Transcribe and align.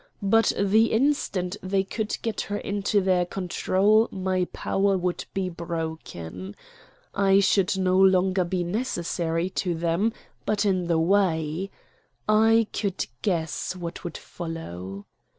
But 0.23 0.51
the 0.59 0.85
instant 0.91 1.57
they 1.61 1.83
could 1.83 2.17
get 2.23 2.41
her 2.49 2.57
into 2.57 3.01
their 3.01 3.23
control 3.23 4.07
my 4.09 4.45
power 4.45 4.97
would 4.97 5.25
be 5.35 5.47
broken. 5.47 6.55
I 7.13 7.39
should 7.39 7.77
no 7.77 7.99
longer 7.99 8.43
be 8.43 8.63
necessary 8.63 9.51
to 9.61 9.75
them, 9.75 10.11
but 10.43 10.65
in 10.65 10.87
the 10.87 10.97
way. 10.97 11.69
I 12.27 12.65
could 12.73 13.05
guess 13.21 13.75
what 13.75 14.03
would 14.03 14.17
follow. 14.17 15.05